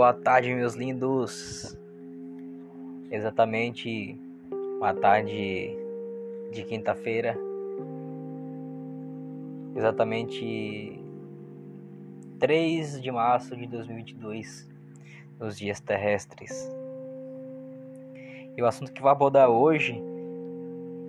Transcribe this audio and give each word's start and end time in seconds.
Boa 0.00 0.14
tarde, 0.14 0.54
meus 0.54 0.76
lindos. 0.76 1.78
Exatamente 3.10 4.18
uma 4.78 4.94
tarde 4.94 5.76
de 6.50 6.64
quinta-feira. 6.64 7.36
Exatamente 9.76 10.98
3 12.38 13.02
de 13.02 13.12
março 13.12 13.54
de 13.54 13.66
2022, 13.66 14.70
nos 15.38 15.58
dias 15.58 15.80
terrestres. 15.80 16.66
E 18.56 18.62
o 18.62 18.66
assunto 18.66 18.94
que 18.94 19.02
vou 19.02 19.10
abordar 19.10 19.50
hoje 19.50 20.02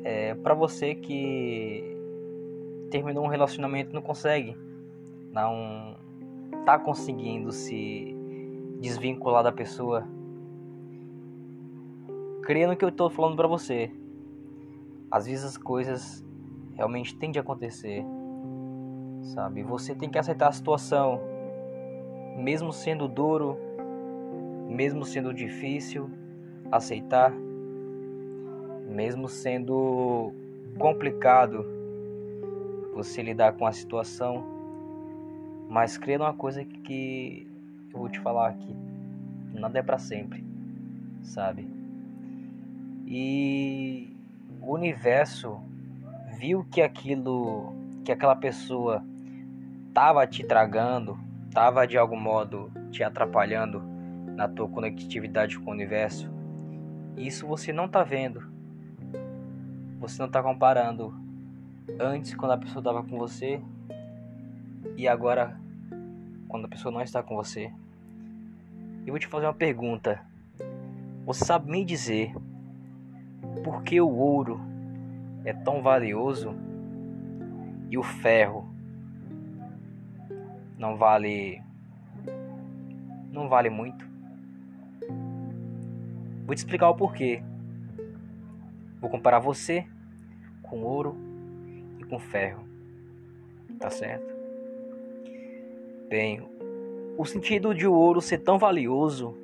é 0.04 0.36
para 0.36 0.54
você 0.54 0.96
que 0.96 1.98
terminou 2.90 3.24
um 3.24 3.30
relacionamento 3.30 3.92
e 3.92 3.94
não 3.94 4.02
consegue, 4.02 4.54
não 5.32 5.96
tá 6.66 6.78
conseguindo 6.78 7.54
se 7.54 8.11
desvincular 8.82 9.44
da 9.44 9.52
pessoa. 9.52 10.04
Creia 12.42 12.68
no 12.68 12.76
que 12.76 12.84
eu 12.84 12.90
estou 12.90 13.10
falando 13.10 13.36
para 13.36 13.48
você. 13.48 13.92
Às 15.10 15.28
vezes 15.28 15.46
as 15.46 15.58
coisas 15.58 16.26
realmente 16.74 17.16
têm 17.16 17.32
de 17.32 17.38
acontecer, 17.38 18.04
sabe? 19.22 19.62
Você 19.62 19.94
tem 19.94 20.10
que 20.10 20.18
aceitar 20.18 20.48
a 20.48 20.52
situação, 20.52 21.22
mesmo 22.38 22.74
sendo 22.74 23.08
duro, 23.08 23.56
mesmo 24.68 25.06
sendo 25.06 25.32
difícil, 25.32 26.10
aceitar, 26.72 27.32
mesmo 28.90 29.28
sendo 29.28 30.34
complicado 30.80 31.66
você 32.96 33.22
lidar 33.22 33.54
com 33.54 33.66
a 33.66 33.72
situação, 33.72 34.44
mas 35.70 35.98
creia 35.98 36.18
numa 36.18 36.34
coisa 36.34 36.66
que 36.66 37.51
eu 37.94 38.00
vou 38.00 38.10
te 38.10 38.20
falar 38.20 38.50
aqui, 38.50 38.76
nada 39.54 39.80
é 39.80 39.84
para 39.84 39.98
sempre, 39.98 40.44
sabe? 41.24 41.68
E 43.06 44.16
o 44.62 44.74
universo 44.74 45.60
viu 46.38 46.66
que 46.72 46.82
aquilo, 46.82 47.74
que 48.06 48.12
aquela 48.12 48.36
pessoa 48.36 49.04
tava 49.94 50.26
te 50.26 50.44
tragando, 50.44 51.20
tava 51.52 51.86
de 51.86 51.98
algum 51.98 52.20
modo 52.20 52.72
te 52.92 53.04
atrapalhando 53.04 53.82
na 54.36 54.48
tua 54.48 54.68
conectividade 54.68 55.60
com 55.60 55.70
o 55.70 55.74
universo. 55.74 56.32
Isso 57.18 57.46
você 57.46 57.74
não 57.74 57.88
tá 57.88 58.04
vendo. 58.04 58.42
Você 60.00 60.22
não 60.22 60.30
tá 60.30 60.42
comparando 60.42 61.14
antes 62.00 62.34
quando 62.34 62.52
a 62.52 62.58
pessoa 62.58 62.80
estava 62.80 63.04
com 63.04 63.18
você 63.18 63.62
e 64.98 65.08
agora 65.08 65.60
quando 66.48 66.66
a 66.66 66.70
pessoa 66.70 66.92
não 66.92 67.02
está 67.02 67.22
com 67.22 67.36
você. 67.36 67.72
Eu 69.06 69.14
vou 69.14 69.20
te 69.20 69.28
fazer 69.28 69.48
uma 69.48 69.54
pergunta. 69.54 70.22
Você 71.26 71.44
sabe 71.44 71.72
me 71.72 71.84
dizer 71.84 72.34
por 73.64 73.82
que 73.84 74.00
o 74.00 74.10
ouro 74.10 74.62
é 75.44 75.54
tão 75.54 75.82
valioso 75.82 76.54
e 77.90 77.98
o 77.98 78.04
ferro 78.04 78.70
não 80.78 80.98
vale 80.98 81.62
não 83.32 83.50
vale 83.50 83.70
muito? 83.70 84.06
Vou 86.46 86.54
te 86.54 86.60
explicar 86.60 86.90
o 86.90 86.96
porquê. 86.96 87.44
Vou 89.00 89.10
comparar 89.10 89.40
você 89.40 89.88
com 90.62 90.84
ouro 90.84 91.16
e 92.00 92.04
com 92.04 92.20
ferro. 92.20 92.64
Tá 93.80 93.90
certo? 93.90 94.32
Bem, 96.08 96.44
o 97.18 97.26
sentido 97.26 97.74
de 97.74 97.88
o 97.88 97.94
ouro 97.94 98.22
ser 98.22 98.40
tão 98.40 98.58
valioso 98.58 99.36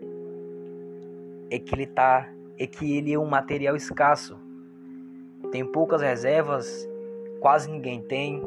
é 1.50 1.60
que 1.60 1.74
ele 1.74 1.86
tá 1.86 2.30
é 2.60 2.66
que 2.66 2.98
ele 2.98 3.14
é 3.14 3.20
um 3.20 3.28
material 3.28 3.76
escasso. 3.76 4.38
Tem 5.52 5.64
poucas 5.64 6.02
reservas, 6.02 6.90
quase 7.40 7.70
ninguém 7.70 8.02
tem. 8.02 8.42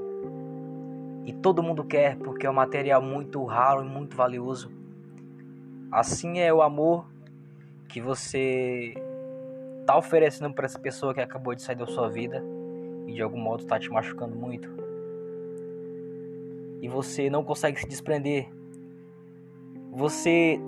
E 1.24 1.32
todo 1.32 1.62
mundo 1.62 1.84
quer 1.84 2.16
porque 2.16 2.46
é 2.46 2.50
um 2.50 2.54
material 2.54 3.00
muito 3.00 3.44
raro 3.44 3.84
e 3.84 3.88
muito 3.88 4.16
valioso. 4.16 4.70
Assim 5.92 6.40
é 6.40 6.52
o 6.52 6.60
amor 6.60 7.06
que 7.88 8.00
você 8.00 8.94
tá 9.86 9.96
oferecendo 9.96 10.52
para 10.54 10.66
essa 10.66 10.78
pessoa 10.78 11.14
que 11.14 11.20
acabou 11.20 11.54
de 11.54 11.62
sair 11.62 11.76
da 11.76 11.86
sua 11.86 12.08
vida 12.08 12.42
e 13.06 13.12
de 13.12 13.22
algum 13.22 13.38
modo 13.38 13.62
está 13.62 13.78
te 13.78 13.90
machucando 13.90 14.34
muito. 14.34 14.68
E 16.80 16.88
você 16.88 17.28
não 17.28 17.44
consegue 17.44 17.78
se 17.78 17.88
desprender. 17.88 18.48
Você 19.92 20.60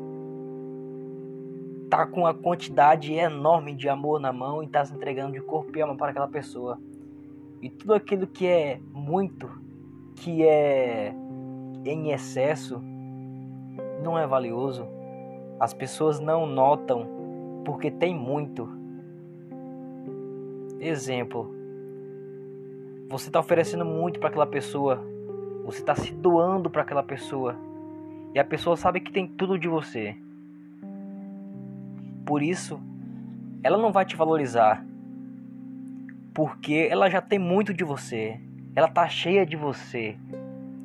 tá 1.89 2.07
com 2.07 2.21
uma 2.21 2.33
quantidade 2.33 3.13
enorme 3.13 3.75
de 3.75 3.89
amor 3.89 4.19
na 4.19 4.33
mão 4.33 4.63
e 4.63 4.67
tá 4.67 4.85
se 4.85 4.95
entregando 4.95 5.33
de 5.35 5.41
corpo 5.41 5.77
e 5.77 5.83
alma 5.83 5.97
para 5.97 6.11
aquela 6.11 6.29
pessoa. 6.29 6.81
E 7.61 7.69
tudo 7.69 7.95
aquilo 7.95 8.27
que 8.27 8.47
é 8.47 8.81
muito, 8.93 9.49
que 10.17 10.43
é 10.43 11.15
em 11.85 12.11
excesso, 12.11 12.83
não 14.03 14.19
é 14.19 14.27
valioso. 14.27 14.87
As 15.61 15.73
pessoas 15.73 16.19
não 16.19 16.47
notam 16.47 17.07
porque 17.65 17.91
tem 17.91 18.15
muito. 18.15 18.69
Exemplo: 20.81 21.55
você 23.09 23.29
está 23.29 23.39
oferecendo 23.39 23.85
muito 23.85 24.19
para 24.19 24.31
aquela 24.31 24.47
pessoa, 24.47 25.01
você 25.65 25.81
está 25.81 25.95
se 25.95 26.13
doando 26.13 26.71
para 26.71 26.83
aquela 26.83 27.03
pessoa, 27.03 27.55
e 28.35 28.39
a 28.39 28.45
pessoa 28.45 28.77
sabe 28.77 29.01
que 29.01 29.13
tem 29.13 29.27
tudo 29.27 29.59
de 29.59 29.69
você. 29.69 30.17
Por 32.25 32.43
isso, 32.43 32.81
ela 33.63 33.77
não 33.77 33.93
vai 33.93 34.05
te 34.05 34.17
valorizar, 34.17 34.85
porque 36.33 36.89
ela 36.91 37.11
já 37.11 37.21
tem 37.21 37.39
muito 37.39 37.75
de 37.75 37.85
você. 37.85 38.41
Ela 38.75 38.89
tá 38.89 39.07
cheia 39.09 39.45
de 39.45 39.57
você, 39.57 40.17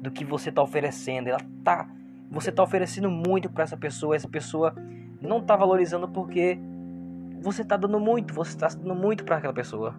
do 0.02 0.12
que 0.12 0.25
você 0.25 0.50
está 0.50 0.62
oferecendo. 0.62 1.30
Ela 1.30 1.40
tá, 1.63 1.90
você 2.30 2.50
está 2.50 2.62
oferecendo 2.62 3.09
muito 3.09 3.50
para 3.50 3.63
essa 3.63 3.78
pessoa. 3.78 4.16
Essa 4.16 4.28
pessoa 4.28 4.75
não 5.22 5.40
está 5.40 5.56
valorizando 5.56 6.07
porque 6.07 6.59
você 7.41 7.62
está 7.62 7.78
dando 7.78 8.00
muito. 8.00 8.34
Você 8.34 8.52
está 8.52 8.68
dando 8.68 8.96
muito 8.96 9.24
para 9.24 9.38
aquela 9.38 9.53
pessoa. 9.53 9.96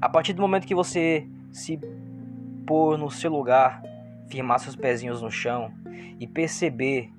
A 0.00 0.08
partir 0.08 0.34
do 0.34 0.42
momento 0.42 0.66
que 0.66 0.74
você 0.74 1.26
se 1.50 1.78
pôr 2.66 2.98
no 2.98 3.10
seu 3.10 3.30
lugar, 3.30 3.82
firmar 4.30 4.60
seus 4.60 4.76
pezinhos 4.76 5.20
no 5.20 5.30
chão 5.30 5.72
e 6.18 6.26
perceber 6.26 7.12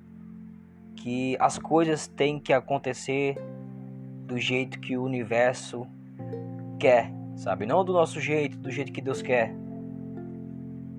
que 0.96 1.36
as 1.38 1.58
coisas 1.58 2.06
têm 2.06 2.40
que 2.40 2.52
acontecer 2.52 3.36
do 4.26 4.38
jeito 4.38 4.80
que 4.80 4.96
o 4.96 5.04
universo 5.04 5.86
quer, 6.78 7.12
sabe? 7.36 7.66
Não 7.66 7.84
do 7.84 7.92
nosso 7.92 8.18
jeito, 8.18 8.56
do 8.56 8.70
jeito 8.70 8.92
que 8.92 9.00
Deus 9.00 9.20
quer. 9.20 9.54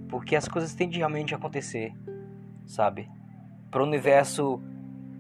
Porque 0.08 0.36
as 0.36 0.48
coisas 0.48 0.76
têm 0.76 0.88
de 0.88 1.00
realmente 1.00 1.34
acontecer, 1.34 1.94
sabe? 2.68 3.10
Para 3.72 3.82
o 3.82 3.86
universo 3.86 4.62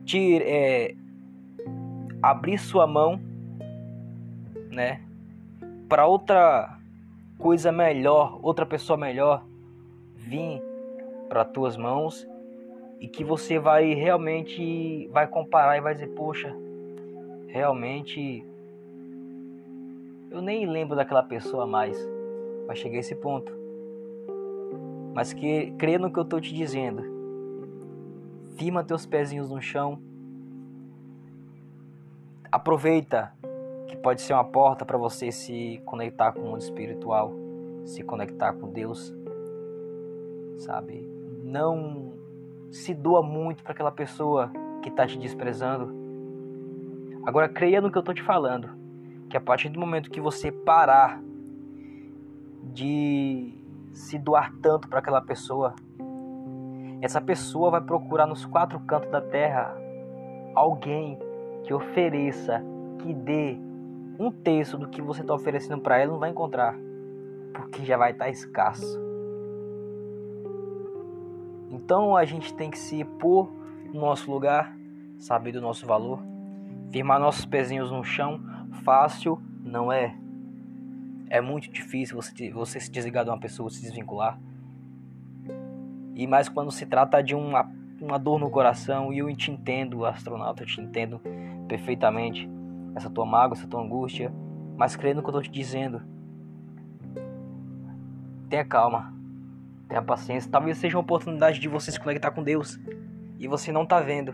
te, 0.05 0.37
é, 0.43 0.95
abrir 2.21 2.59
sua 2.59 2.85
mão, 2.85 3.19
né? 4.69 5.01
Para 5.89 6.05
outra 6.05 6.77
coisa 7.39 7.71
melhor, 7.71 8.39
outra 8.43 8.65
pessoa 8.65 8.97
melhor 8.97 9.43
vir 10.15 10.61
para 11.29 11.45
tuas 11.45 11.77
mãos 11.77 12.27
e 12.99 13.07
que 13.07 13.23
você 13.23 13.59
vai 13.59 13.93
realmente 13.93 15.07
vai 15.11 15.27
comparar 15.27 15.77
e 15.77 15.81
vai 15.81 15.93
dizer, 15.93 16.07
poxa, 16.09 16.55
realmente 17.47 18.45
eu 20.33 20.41
nem 20.41 20.65
lembro 20.65 20.95
daquela 20.95 21.21
pessoa 21.21 21.67
mais. 21.67 21.95
Vai 22.65 22.75
chegar 22.75 22.97
a 22.97 22.99
esse 23.01 23.13
ponto. 23.13 23.53
Mas 25.13 25.31
que 25.31 25.71
crê 25.77 25.99
no 25.99 26.11
que 26.11 26.17
eu 26.17 26.23
estou 26.23 26.41
te 26.41 26.51
dizendo. 26.51 27.03
Firma 28.55 28.83
teus 28.83 29.05
pezinhos 29.05 29.51
no 29.51 29.61
chão. 29.61 29.99
Aproveita 32.51 33.31
que 33.87 33.95
pode 33.95 34.23
ser 34.23 34.33
uma 34.33 34.43
porta 34.43 34.83
para 34.83 34.97
você 34.97 35.31
se 35.31 35.79
conectar 35.85 36.31
com 36.31 36.39
o 36.39 36.45
mundo 36.45 36.61
espiritual, 36.61 37.31
se 37.85 38.01
conectar 38.01 38.53
com 38.53 38.71
Deus. 38.71 39.13
Sabe? 40.63 41.05
Não 41.43 42.13
se 42.71 42.93
doa 42.93 43.21
muito 43.21 43.61
para 43.63 43.73
aquela 43.73 43.91
pessoa 43.91 44.49
que 44.81 44.87
está 44.87 45.05
te 45.05 45.17
desprezando. 45.17 45.93
Agora 47.25 47.49
creia 47.49 47.81
no 47.81 47.91
que 47.91 47.97
eu 47.97 47.99
estou 47.99 48.15
te 48.15 48.23
falando, 48.23 48.69
que 49.29 49.35
a 49.35 49.41
partir 49.41 49.67
do 49.67 49.79
momento 49.79 50.09
que 50.09 50.21
você 50.21 50.51
parar 50.51 51.21
de 52.73 53.53
se 53.91 54.17
doar 54.17 54.53
tanto 54.61 54.87
para 54.87 54.99
aquela 54.99 55.21
pessoa, 55.21 55.75
essa 57.01 57.19
pessoa 57.19 57.69
vai 57.69 57.81
procurar 57.81 58.25
nos 58.25 58.45
quatro 58.45 58.79
cantos 58.79 59.11
da 59.11 59.21
terra 59.21 59.75
alguém 60.55 61.19
que 61.63 61.73
ofereça, 61.73 62.63
que 62.99 63.13
dê 63.13 63.57
um 64.17 64.31
terço 64.31 64.77
do 64.77 64.87
que 64.87 65.01
você 65.01 65.21
está 65.21 65.33
oferecendo 65.33 65.81
para 65.81 65.97
ela, 65.97 66.13
não 66.13 66.19
vai 66.19 66.29
encontrar, 66.29 66.73
porque 67.53 67.83
já 67.83 67.97
vai 67.97 68.11
estar 68.11 68.25
tá 68.25 68.31
escasso. 68.31 69.12
Então 71.83 72.15
a 72.15 72.23
gente 72.23 72.53
tem 72.53 72.71
que 72.71 72.77
se 72.77 73.03
pôr 73.03 73.51
no 73.93 73.99
nosso 73.99 74.31
lugar, 74.31 74.73
saber 75.17 75.51
do 75.51 75.59
nosso 75.59 75.85
valor, 75.85 76.19
firmar 76.89 77.19
nossos 77.19 77.45
pezinhos 77.45 77.91
no 77.91 78.03
chão, 78.03 78.39
fácil 78.83 79.41
não 79.61 79.91
é. 79.91 80.15
É 81.29 81.41
muito 81.41 81.69
difícil 81.69 82.15
você, 82.15 82.49
você 82.51 82.79
se 82.79 82.89
desligar 82.89 83.25
de 83.25 83.29
uma 83.29 83.39
pessoa, 83.39 83.69
se 83.69 83.81
desvincular. 83.81 84.39
E 86.15 86.25
mais 86.25 86.47
quando 86.47 86.71
se 86.71 86.85
trata 86.85 87.21
de 87.21 87.35
uma, 87.35 87.69
uma 87.99 88.17
dor 88.17 88.39
no 88.39 88.49
coração, 88.49 89.11
e 89.11 89.17
eu 89.17 89.35
te 89.35 89.51
entendo, 89.51 90.05
astronauta, 90.05 90.63
eu 90.63 90.67
te 90.67 90.79
entendo 90.79 91.19
perfeitamente. 91.67 92.49
Essa 92.95 93.09
tua 93.09 93.25
mágoa, 93.25 93.57
essa 93.57 93.67
tua 93.67 93.81
angústia. 93.81 94.31
Mas 94.77 94.95
crendo 94.95 95.17
no 95.17 95.21
que 95.23 95.27
eu 95.27 95.39
estou 95.39 95.41
te 95.41 95.51
dizendo. 95.51 96.01
Tenha 98.49 98.63
calma. 98.63 99.12
Tenha 99.87 100.01
paciência. 100.01 100.49
Talvez 100.49 100.77
seja 100.77 100.97
uma 100.97 101.03
oportunidade 101.03 101.59
de 101.59 101.67
você 101.67 101.91
se 101.91 101.99
conectar 101.99 102.31
com 102.31 102.43
Deus. 102.43 102.79
E 103.39 103.47
você 103.47 103.71
não 103.71 103.83
está 103.83 103.99
vendo. 103.99 104.33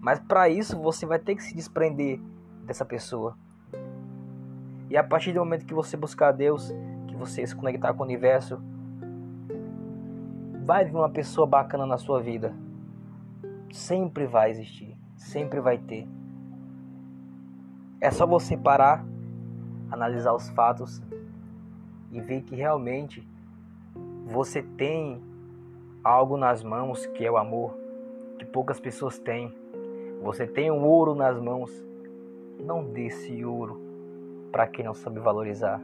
Mas 0.00 0.20
para 0.20 0.48
isso 0.48 0.78
você 0.78 1.06
vai 1.06 1.18
ter 1.18 1.34
que 1.34 1.42
se 1.42 1.54
desprender 1.54 2.20
dessa 2.64 2.84
pessoa. 2.84 3.36
E 4.90 4.96
a 4.96 5.02
partir 5.02 5.32
do 5.32 5.40
momento 5.40 5.66
que 5.66 5.74
você 5.74 5.96
buscar 5.96 6.32
Deus, 6.32 6.72
que 7.08 7.16
você 7.16 7.46
se 7.46 7.56
conectar 7.56 7.92
com 7.94 8.02
o 8.02 8.06
universo, 8.06 8.62
vai 10.64 10.84
vir 10.84 10.94
uma 10.94 11.10
pessoa 11.10 11.46
bacana 11.46 11.86
na 11.86 11.98
sua 11.98 12.20
vida. 12.20 12.54
Sempre 13.72 14.26
vai 14.26 14.50
existir, 14.50 14.96
sempre 15.16 15.60
vai 15.60 15.78
ter. 15.78 16.06
É 18.00 18.10
só 18.10 18.26
você 18.26 18.56
parar, 18.56 19.04
analisar 19.90 20.32
os 20.32 20.48
fatos 20.50 21.02
e 22.12 22.20
ver 22.20 22.42
que 22.42 22.54
realmente 22.54 23.26
você 24.24 24.62
tem 24.62 25.20
algo 26.02 26.36
nas 26.36 26.62
mãos 26.62 27.04
que 27.06 27.24
é 27.24 27.30
o 27.30 27.36
amor, 27.36 27.76
que 28.38 28.44
poucas 28.44 28.80
pessoas 28.80 29.18
têm. 29.18 29.54
Você 30.22 30.46
tem 30.46 30.70
um 30.70 30.82
ouro 30.82 31.14
nas 31.14 31.38
mãos. 31.38 31.70
Não 32.58 32.82
dê 32.82 33.06
esse 33.06 33.44
ouro 33.44 33.80
para 34.50 34.66
quem 34.66 34.84
não 34.84 34.94
sabe 34.94 35.20
valorizar. 35.20 35.80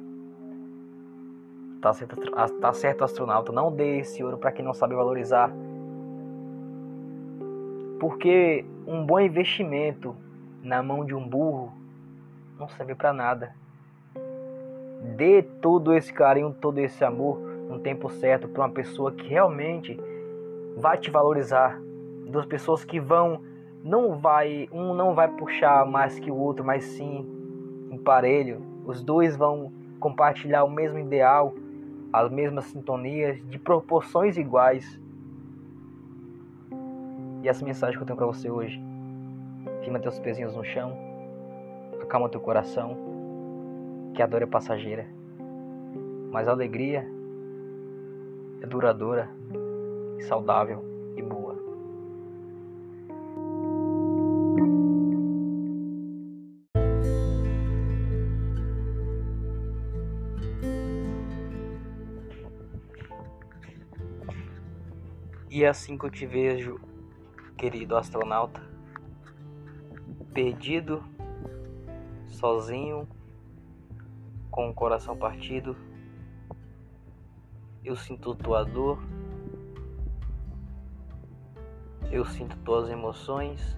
Tá 1.83 1.93
certo, 1.93 2.17
tá 2.61 2.73
certo, 2.73 3.05
astronauta. 3.05 3.53
Não 3.53 3.71
dê 3.71 3.99
esse 3.99 4.23
ouro 4.25 4.39
para 4.39 4.53
quem 4.53 4.65
não 4.65 4.73
sabe 4.73 4.95
valorizar. 4.95 5.53
Porque 7.99 8.65
um 8.87 9.05
bom 9.05 9.21
investimento 9.21 10.17
na 10.63 10.83
mão 10.83 11.05
de 11.05 11.15
um 11.15 11.27
burro 11.27 11.73
não 12.59 12.69
serve 12.69 12.95
para 12.95 13.13
nada. 13.13 13.55
Dê 15.17 15.43
todo 15.43 15.95
esse 15.95 16.13
carinho, 16.13 16.55
todo 16.59 16.79
esse 16.79 17.05
amor 17.05 17.50
no 17.71 17.79
tempo 17.79 18.11
certo 18.11 18.49
para 18.49 18.63
uma 18.63 18.71
pessoa 18.71 19.13
que 19.13 19.27
realmente 19.29 19.99
vai 20.77 20.99
te 20.99 21.11
valorizar. 21.11 21.81
Duas 22.27 22.45
pessoas 22.45 22.85
que 22.85 23.01
vão 23.01 23.41
não 23.83 24.19
vai 24.19 24.69
um 24.73 24.93
não 24.93 25.15
vai 25.15 25.29
puxar 25.29 25.87
mais 25.87 26.19
que 26.19 26.31
o 26.31 26.37
outro, 26.37 26.65
mas 26.65 26.85
sim 26.85 27.27
em 27.91 27.97
parelho. 27.97 28.61
Os 28.85 29.03
dois 29.03 29.37
vão 29.37 29.73
compartilhar 29.99 30.65
o 30.65 30.71
mesmo 30.71 30.99
ideal, 30.99 31.55
as 32.13 32.31
mesmas 32.31 32.65
sintonias, 32.65 33.41
de 33.49 33.59
proporções 33.59 34.37
iguais. 34.37 35.01
E 37.43 37.49
essa 37.49 37.65
mensagem 37.65 37.97
que 37.97 38.03
eu 38.03 38.07
tenho 38.07 38.17
para 38.17 38.27
você 38.27 38.51
hoje. 38.51 38.83
Firma 39.83 39.99
teus 39.99 40.19
pezinhos 40.19 40.55
no 40.55 40.65
chão, 40.65 40.97
acalma 42.03 42.29
teu 42.29 42.41
coração, 42.41 42.97
que 44.15 44.23
a 44.23 44.27
dor 44.27 44.43
é 44.43 44.47
passageira, 44.47 45.07
mas 46.31 46.49
a 46.49 46.51
alegria 46.51 47.07
é 48.63 48.67
duradoura 48.67 49.29
saudável 50.29 50.85
e 51.17 51.23
boa. 51.23 51.57
E 65.51 65.65
é 65.65 65.69
assim 65.69 65.99
que 65.99 66.07
eu 66.07 66.11
te 66.11 66.27
vejo, 66.27 66.81
querido 67.57 67.97
astronauta, 67.97 68.63
perdido, 70.33 71.03
sozinho, 72.29 73.09
com 74.51 74.71
o 74.71 74.75
coração 74.75 75.17
partido. 75.17 75.77
Eu 77.83 77.97
sinto 77.97 78.35
tua 78.35 78.63
dor, 78.63 78.99
eu 82.13 82.27
sinto 82.27 82.55
tuas 82.59 82.91
emoções, 82.91 83.77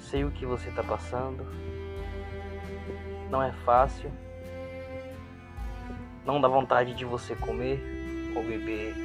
sei 0.00 0.24
o 0.24 0.32
que 0.32 0.44
você 0.44 0.68
está 0.68 0.82
passando. 0.82 1.44
Não 3.30 3.40
é 3.40 3.52
fácil, 3.52 4.10
não 6.26 6.40
dá 6.40 6.48
vontade 6.48 6.94
de 6.94 7.04
você 7.04 7.36
comer 7.36 7.80
ou 8.34 8.42
beber 8.42 8.96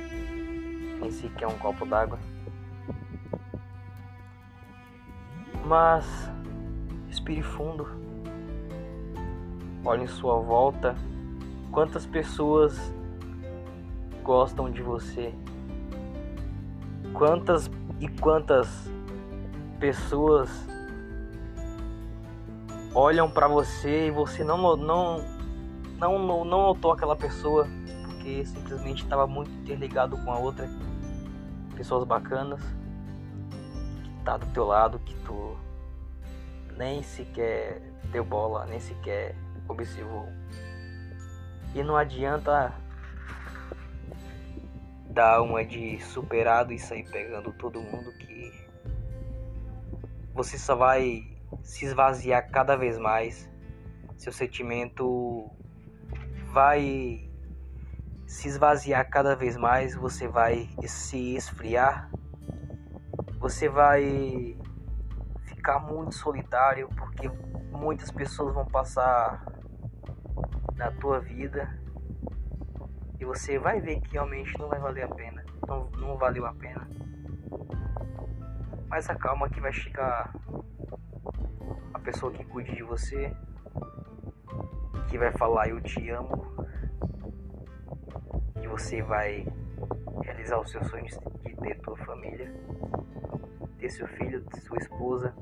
em 1.04 1.12
si 1.12 1.30
que 1.30 1.44
é 1.44 1.48
um 1.48 1.58
copo 1.60 1.86
d'água. 1.86 2.18
Mas 5.66 6.06
respire 7.08 7.44
fundo. 7.44 7.88
Olhe 9.86 10.04
em 10.04 10.08
sua 10.08 10.40
volta. 10.40 10.96
Quantas 11.72 12.08
pessoas 12.08 12.92
gostam 14.30 14.70
de 14.70 14.84
você? 14.84 15.34
Quantas 17.16 17.68
e 18.00 18.08
quantas 18.08 18.88
pessoas 19.80 20.52
olham 22.94 23.28
para 23.28 23.48
você 23.48 24.06
e 24.06 24.12
você 24.12 24.44
não 24.44 24.78
não 24.78 25.18
não 25.98 26.20
não, 26.20 26.46
não 26.46 26.46
notou 26.46 26.92
aquela 26.92 27.16
pessoa 27.16 27.68
porque 28.06 28.46
simplesmente 28.46 29.02
estava 29.02 29.26
muito 29.26 29.50
interligado 29.50 30.16
com 30.24 30.32
a 30.32 30.38
outra 30.38 30.70
pessoas 31.76 32.04
bacanas 32.04 32.62
que 34.04 34.24
tá 34.24 34.38
do 34.38 34.46
teu 34.54 34.64
lado, 34.64 35.00
que 35.00 35.16
tu 35.26 35.58
nem 36.78 37.02
sequer 37.02 37.82
deu 38.12 38.24
bola, 38.24 38.68
nem 38.68 38.80
sequer 38.80 39.36
observou. 39.68 40.28
E 41.74 41.82
não 41.82 41.96
adianta 41.96 42.72
dar 45.10 45.42
uma 45.42 45.66
de 45.66 46.00
superado 46.02 46.72
e 46.72 46.80
sair 46.80 47.10
pegando 47.10 47.52
todo 47.54 47.82
mundo 47.82 48.12
que 48.14 48.70
você 50.34 50.58
só 50.58 50.76
vai 50.76 51.28
se 51.64 51.86
esvaziar 51.86 52.50
cada 52.52 52.76
vez 52.76 52.98
mais. 52.98 53.50
Seu 54.18 54.32
sentimento 54.32 55.50
vai 56.52 57.30
se 58.28 58.48
esvaziar 58.48 59.10
cada 59.10 59.36
vez 59.36 59.58
mais, 59.58 59.96
você 59.96 60.28
vai 60.28 60.70
se 60.86 61.36
esfriar, 61.36 62.12
você 63.40 63.68
vai 63.68 64.56
ficar 65.46 65.80
muito 65.80 66.14
solitário 66.14 66.88
porque 66.96 67.28
muitas 67.72 68.12
pessoas 68.12 68.54
vão 68.54 68.66
passar 68.66 69.46
na 70.76 70.92
tua 70.92 71.20
vida 71.20 71.79
e 73.20 73.26
você 73.26 73.60
vai 73.60 73.80
ver 73.82 74.00
que 74.02 74.14
realmente 74.14 74.58
não 74.58 74.70
vai 74.70 74.80
valer 74.80 75.04
a 75.04 75.08
pena, 75.08 75.44
não, 75.68 75.90
não 75.98 76.18
valeu 76.18 76.46
a 76.46 76.54
pena. 76.54 76.88
Mas 78.88 79.10
acalma 79.10 79.50
que 79.50 79.60
vai 79.60 79.74
chegar 79.74 80.34
a 81.94 82.00
pessoa 82.00 82.32
que 82.32 82.44
cuide 82.46 82.76
de 82.76 82.84
você, 82.84 83.32
que 85.10 85.18
vai 85.18 85.32
falar 85.32 85.70
eu 85.70 85.82
te 85.82 86.10
amo 86.10 86.50
você 88.80 89.02
vai 89.02 89.46
realizar 90.24 90.60
os 90.60 90.72
seus 90.72 90.88
sonhos 90.88 91.18
de 91.44 91.54
ter 91.56 91.80
tua 91.82 91.98
família, 91.98 92.54
ter 93.78 93.90
seu 93.90 94.08
filho, 94.08 94.42
ter 94.42 94.62
sua 94.62 94.78
esposa 94.78 95.36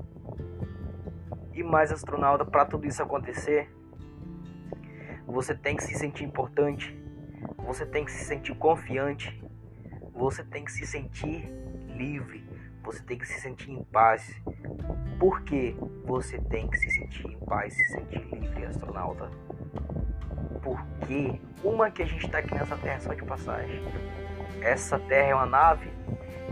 e 1.52 1.62
mais 1.62 1.92
astronauta. 1.92 2.44
Para 2.44 2.64
tudo 2.64 2.86
isso 2.86 3.02
acontecer, 3.02 3.70
você 5.26 5.54
tem 5.54 5.76
que 5.76 5.84
se 5.84 5.94
sentir 5.94 6.24
importante, 6.24 6.96
você 7.68 7.86
tem 7.86 8.04
que 8.04 8.10
se 8.10 8.24
sentir 8.24 8.56
confiante, 8.56 9.40
você 10.12 10.42
tem 10.42 10.64
que 10.64 10.72
se 10.72 10.84
sentir 10.84 11.48
livre, 11.86 12.44
você 12.82 13.00
tem 13.02 13.16
que 13.16 13.28
se 13.28 13.40
sentir 13.40 13.70
em 13.70 13.84
paz. 13.84 14.34
Por 15.20 15.42
que 15.42 15.76
você 16.04 16.38
tem 16.38 16.68
que 16.68 16.76
se 16.78 16.90
sentir 16.90 17.26
em 17.28 17.38
paz, 17.44 17.74
se 17.74 17.84
sentir 17.88 18.24
livre, 18.34 18.64
astronauta? 18.64 19.30
porque 20.62 21.40
uma 21.64 21.90
que 21.90 22.02
a 22.02 22.06
gente 22.06 22.26
está 22.26 22.38
aqui 22.38 22.54
nessa 22.54 22.76
terra 22.76 23.00
só 23.00 23.14
de 23.14 23.22
passagem. 23.22 23.82
Essa 24.60 24.98
terra 24.98 25.28
é 25.28 25.34
uma 25.34 25.46
nave 25.46 25.90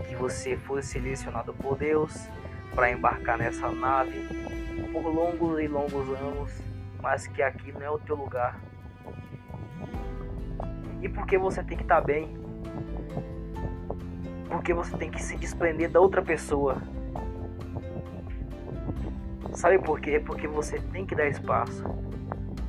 que 0.07 0.15
você 0.15 0.57
foi 0.57 0.81
selecionado 0.81 1.53
por 1.53 1.77
Deus 1.77 2.27
para 2.73 2.89
embarcar 2.91 3.37
nessa 3.37 3.69
nave 3.69 4.27
por 4.91 5.05
longos 5.05 5.59
e 5.59 5.67
longos 5.67 6.09
anos, 6.19 6.51
mas 7.01 7.27
que 7.27 7.43
aqui 7.43 7.71
não 7.71 7.81
é 7.81 7.89
o 7.89 7.99
teu 7.99 8.15
lugar. 8.15 8.59
E 11.01 11.09
porque 11.09 11.37
você 11.37 11.63
tem 11.63 11.77
que 11.77 11.83
estar 11.83 12.01
tá 12.01 12.07
bem? 12.07 12.37
Por 14.49 14.57
porque 14.57 14.73
você 14.73 14.97
tem 14.97 15.09
que 15.09 15.23
se 15.23 15.37
desprender 15.37 15.89
da 15.89 16.01
outra 16.01 16.21
pessoa. 16.21 16.81
Sabe 19.53 19.79
por 19.79 20.01
quê? 20.01 20.19
Porque 20.19 20.45
você 20.45 20.77
tem 20.91 21.05
que 21.05 21.15
dar 21.15 21.25
espaço 21.27 21.85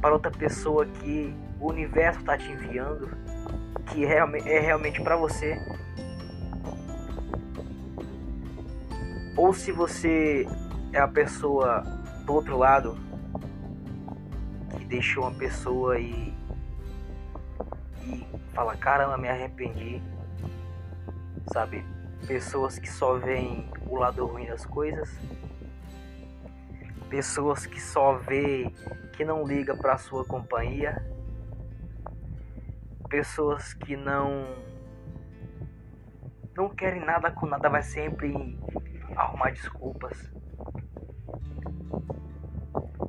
para 0.01 0.13
outra 0.13 0.31
pessoa 0.31 0.87
que 0.87 1.35
o 1.61 1.69
universo 1.71 2.21
está 2.21 2.39
te 2.39 2.53
enviando, 2.53 3.09
que 3.87 4.05
é, 4.05 4.19
é 4.19 4.61
realmente 4.61 5.03
para 5.03 5.17
você. 5.17 5.61
Ou 9.37 9.53
se 9.53 9.73
você 9.73 10.47
é 10.93 11.01
a 11.01 11.09
pessoa 11.09 11.83
do 12.25 12.33
outro 12.33 12.57
lado 12.57 12.97
que 14.77 14.85
deixou 14.85 15.25
uma 15.25 15.35
pessoa 15.35 15.99
e, 15.99 16.33
fala: 18.55 18.77
caramba, 18.77 19.17
me 19.17 19.29
arrependi. 19.29 20.03
Sabe? 21.53 21.85
Pessoas 22.27 22.79
que 22.79 22.91
só 22.91 23.15
veem 23.15 23.71
o 23.87 23.97
lado 23.97 24.27
ruim 24.27 24.47
das 24.47 24.67
coisas 24.67 25.19
pessoas 27.09 27.67
que 27.67 27.81
só 27.81 28.15
vê, 28.19 28.71
que 29.15 29.25
não 29.25 29.47
liga 29.47 29.75
para 29.75 29.97
sua 29.97 30.25
companhia, 30.25 31.03
pessoas 33.09 33.73
que 33.75 33.97
não 33.97 34.47
não 36.55 36.69
querem 36.69 37.05
nada 37.05 37.31
com 37.31 37.47
nada, 37.47 37.69
vai 37.69 37.83
sempre 37.83 38.59
arrumar 39.17 39.50
desculpas 39.50 40.31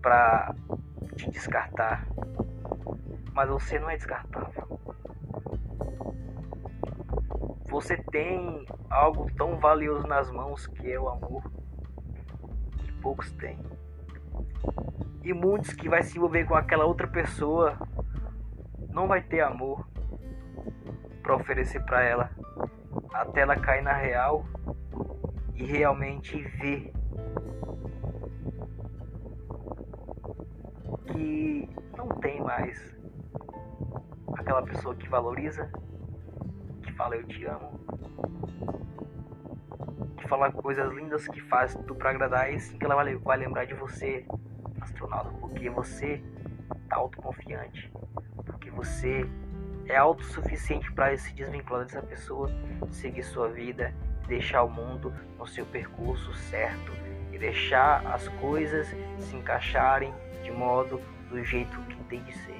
para 0.02 0.54
te 1.16 1.32
descartar. 1.32 2.08
Mas 3.34 3.50
você 3.50 3.80
não 3.80 3.90
é 3.90 3.98
descartável. 3.98 4.49
Você 7.70 7.98
tem 7.98 8.66
algo 8.90 9.30
tão 9.38 9.60
valioso 9.60 10.08
nas 10.08 10.32
mãos 10.32 10.66
que 10.68 10.92
é 10.92 11.00
o 11.00 11.08
amor 11.08 11.44
que 12.78 12.92
poucos 12.94 13.32
têm. 13.34 13.60
E 15.24 15.34
muitos 15.34 15.74
que 15.74 15.88
vai 15.88 16.02
se 16.02 16.18
envolver 16.18 16.46
com 16.46 16.56
aquela 16.56 16.86
outra 16.86 17.08
pessoa 17.08 17.78
não 18.90 19.08
vai 19.08 19.22
ter 19.22 19.42
amor 19.42 19.88
para 21.22 21.36
oferecer 21.36 21.84
para 21.86 22.04
ela 22.04 22.32
até 23.14 23.42
ela 23.42 23.56
cair 23.56 23.84
na 23.84 23.94
real 23.94 24.46
e 25.56 25.64
realmente 25.64 26.42
ver 26.42 26.92
que 31.06 31.70
não 31.96 32.08
tem 32.20 32.42
mais 32.42 32.98
aquela 34.34 34.62
pessoa 34.64 34.96
que 34.96 35.08
valoriza, 35.08 35.72
fala 37.00 37.16
eu 37.16 37.24
te 37.24 37.46
amo, 37.46 37.80
que 40.18 40.28
fala 40.28 40.52
coisas 40.52 40.92
lindas 40.94 41.26
que 41.30 41.40
faz 41.40 41.74
tudo 41.74 41.96
para 41.96 42.10
agradar 42.10 42.54
e 42.54 42.60
sim 42.60 42.78
que 42.78 42.84
ela 42.84 42.94
vai, 42.94 43.16
vai 43.16 43.38
lembrar 43.38 43.64
de 43.64 43.74
você 43.74 44.26
astronauta, 44.82 45.30
porque 45.40 45.70
você 45.70 46.22
está 46.84 46.98
autoconfiante, 46.98 47.90
porque 48.46 48.70
você 48.70 49.26
é 49.88 49.96
autossuficiente 49.96 50.92
para 50.92 51.18
se 51.18 51.34
desvincular 51.34 51.86
dessa 51.86 52.02
pessoa, 52.02 52.52
seguir 52.92 53.24
sua 53.24 53.48
vida, 53.48 53.94
deixar 54.28 54.64
o 54.64 54.70
mundo 54.70 55.14
no 55.38 55.48
seu 55.48 55.66
percurso 55.66 56.34
certo 56.34 56.92
e 57.32 57.38
deixar 57.38 58.06
as 58.08 58.28
coisas 58.28 58.94
se 59.20 59.36
encaixarem 59.38 60.14
de 60.44 60.52
modo 60.52 61.00
do 61.30 61.42
jeito 61.46 61.80
que 61.84 62.04
tem 62.04 62.22
de 62.24 62.34
ser. 62.40 62.60